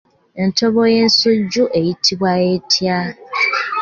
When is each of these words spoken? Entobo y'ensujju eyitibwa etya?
Entobo 0.41 0.81
y'ensujju 0.93 1.63
eyitibwa 1.79 2.31
etya? 2.51 2.99